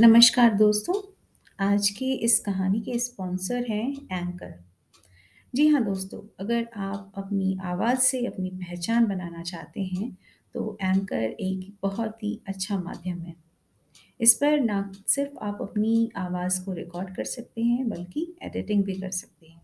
[0.00, 1.16] नमस्कार दोस्तों,
[1.60, 4.64] आज की इस कहानी के स्पॉन्सर हैं एंकर।
[5.54, 10.18] जी हाँ दोस्तों, अगर आप अपनी आवाज़ से अपनी पहचान बनाना चाहते हैं,
[10.54, 13.34] तो एंकर एक बहुत ही अच्छा माध्यम है।
[14.20, 18.94] इस पर ना सिर्फ़ आप अपनी आवाज़ को रिकॉर्ड कर सकते हैं, बल्कि एडिटिंग भी
[18.94, 19.62] कर सकते हैं।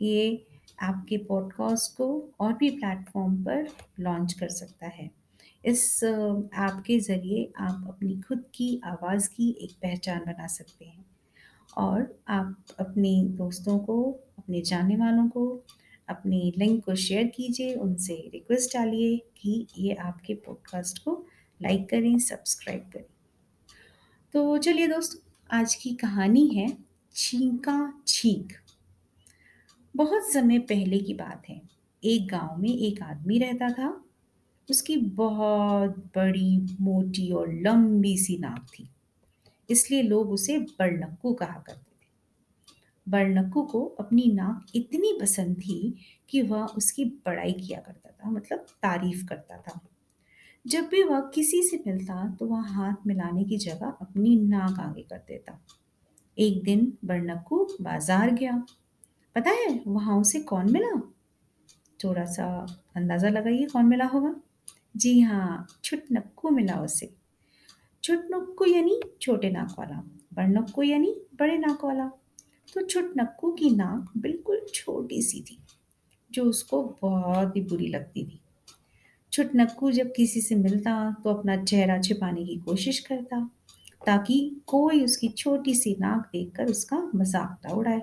[0.00, 0.46] ये
[0.82, 3.68] आपके पॉडकास्ट को और भी प्लेटफ़ॉर्म पर
[4.00, 5.21] लॉन्च कर सकता है।
[5.64, 6.02] इस
[6.54, 11.04] ऐप के ज़रिए आप अपनी खुद की आवाज़ की एक पहचान बना सकते हैं
[11.76, 15.64] और आप अपने दोस्तों को, अपने जानने वालों को,
[16.08, 21.26] अपने लिंक को शेयर कीजिए, उनसे रिक्वेस्ट डालिए कि ये आपके पॉडकास्ट को
[21.62, 23.04] लाइक करें, सब्सक्राइब करें।
[24.32, 26.78] तो चलिए दोस्तों, आज की कहानी है
[27.14, 28.52] छींका छींक।
[29.96, 31.62] बहुत समय पहले की बात है।
[32.04, 34.01] एक गाँव में एक आदमी रहता था।
[34.68, 38.88] उसकी बहुत बड़ी, मोटी और लंबी सी नाक थी।
[39.68, 41.90] इसलिए लोग उसे बड़नक्कू कहा करते थे।
[43.06, 45.94] बड़नक्कू को अपनी नाक इतनी पसंद थी
[46.30, 49.80] कि वह उसकी बड़ाई किया करता था, मतलब तारीफ़ करता था।
[50.64, 55.02] जब भी वह किसी से मिलता तो वह हाथ मिलाने की जगह अपनी नाक आगे
[55.02, 55.58] कर देता।
[56.38, 58.64] एक दिन बड़नक्कू बाज़ार गया।
[59.36, 61.00] पता है वहाँ उसे कौन मिला?
[62.00, 62.46] थोड़ा सा
[62.96, 64.34] अंदाज़ा लगाइए कौन मिला होगा?
[64.94, 67.08] जी हाँ, छुटनक्कू मिला उसे।
[68.04, 70.02] छुटनक्कू यानी छोटे नाक वाला,
[70.34, 72.06] बड़नक्कू यानी बड़े नाक वाला।
[72.74, 75.58] तो छुटनक्कू की नाक बिल्कुल छोटी सी थी,
[76.30, 78.40] जो उसको बहुत ही बुरी लगती थी।
[79.32, 83.40] छुटनक्कू जब किसी से मिलता तो अपना चेहरा छिपाने की कोशिश करता,
[84.06, 88.00] ताकि कोई उसकी छोटी सी नाक देखकर उसका मज़ाक ना उड़ाए।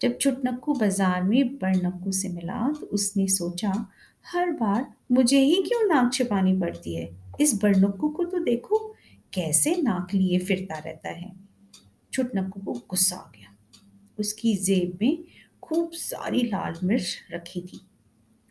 [0.00, 3.88] जब छुटनक्कू बाज़ार में बड़नक्कू से मिला तो उसने सोचा,
[4.26, 7.08] हर बार मुझे ही क्यों नाक छिपानी पड़ती है?
[7.40, 8.78] इस बड़नक्कू को तो देखो,
[9.32, 11.32] कैसे नाक लिए फिरता रहता है।
[12.12, 13.54] छुटनक्कू को गुस्सा आ गया।
[14.18, 15.24] उसकी जेब में
[15.62, 17.80] खूब सारी लाल मिर्च रखी थी।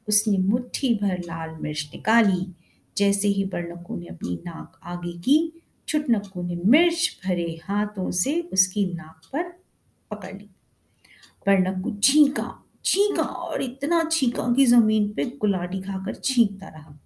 [0.07, 2.45] उसने मुट्ठी भर लाल मिर्च निकाली।
[2.97, 8.85] जैसे ही बड़नक्कू ने अपनी नाक आगे की, छुटनक्कू ने मिर्च भरे हाथों से उसकी
[8.93, 9.43] नाक पर
[10.11, 10.49] पकड़ ली।
[11.47, 16.97] बड़नक्कू छींका छींका और इतना छींका कि ज़मीन पे गुलाटी खाकर छींकता रहा।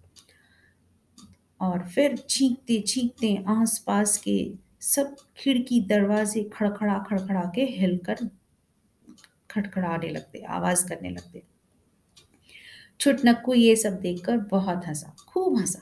[1.62, 8.30] और फिर छींकते छींकते आसपास के सब खिड़की दरवाजे खड़खड़ा खड़खड़ा के हिलकर
[9.50, 11.44] खड़खड़ाने लगते, आवाज़ करने लगते।
[13.00, 15.82] छुटनक्कू ये सब देखकर बहुत हंसा, खूब हंसा।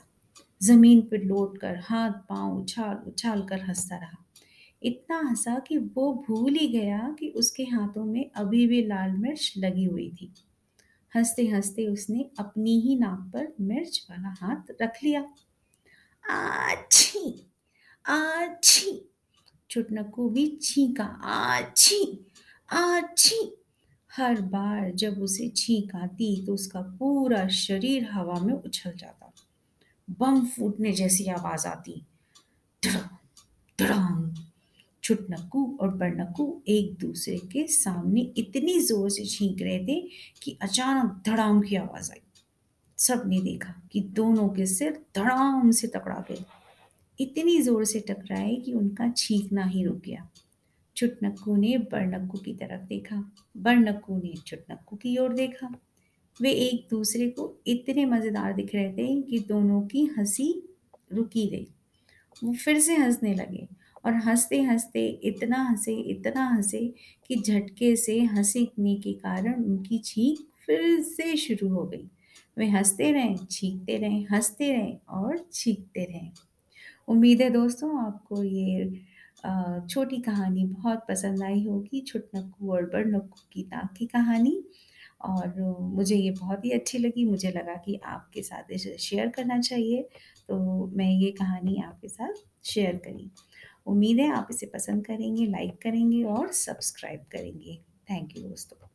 [0.62, 4.24] ज़मीन पर लौट कर हाथ, पाँव उछाल उछाल कर हंसता रहा।
[4.82, 9.54] इतना हंसा कि वो भूल ही गया कि उसके हाथों में अभी भी लाल मिर्च
[9.56, 10.34] लगी हुई थी।
[11.16, 15.24] हँसते हँसते उसने अपनी ही नाक पर मिर्च वाला हाथ रख लिया।
[16.30, 17.46] आछी
[18.06, 19.10] आछी
[19.70, 22.26] छुटनक्कू भी छींका। आछी
[22.68, 23.56] आछी
[24.16, 29.32] हर बार जब उसे छींक आती तो उसका पूरा शरीर हवा में उछल जाता।
[30.10, 32.06] बम फूटने जैसी आवाज़ आती।
[32.84, 33.19] धड़ाम
[35.10, 40.00] छुटनक्कू और बड़नक्कू एक दूसरे के सामने इतनी ज़ोर से छींक रहे थे
[40.42, 42.20] कि अचानक धड़ाम की आवाज़ आई।
[42.98, 46.44] सबने देखा कि दोनों के सिर धड़ाम से टकरा गए।
[47.20, 50.28] इतनी ज़ोर से टकराए कि उनका छींकना ही रुक गया।
[50.96, 55.74] छुटनक्कू ने बड़नक्कू की तरफ़ देखा। बड़नक्कू ने छुटनक्कू की ओर देखा।
[56.40, 60.50] वे एक दूसरे को इतने मज़ेदार दिख रहे थे कि दोनों की हँसी
[61.12, 61.66] रुकी गई।
[62.44, 63.68] वो फिर से हंसने लगे।
[64.04, 66.86] और हँसते हँसते इतना हंसे इतना हंसे
[67.26, 72.08] कि झटके से हंसने के कारण उनकी छींक फिर से शुरू हो गई।
[72.56, 76.30] वे हँसते रहें, छींकते रहें, हँसते रहें और छींकते रहें।
[77.08, 78.90] उम्मीद है दोस्तों, आपको ये
[79.90, 84.62] छोटी कहानी बहुत पसंद आई होगी छुटनक्कू और बड़नक्कू की नाक की कहानी।
[85.22, 85.60] और
[85.96, 90.02] मुझे ये बहुत ही अच्छी लगी, मुझे लगा कि आपके साथ इसे शेयर करना चाहिए।
[90.48, 92.34] तो मैं ये कहानी आपके साथ
[92.64, 93.30] शेयर करी।
[93.90, 97.78] उम्मीद है आप इसे पसंद करेंगे लाइक करेंगे और सब्सक्राइब करेंगे।
[98.10, 98.89] थैंक यू दोस्तों।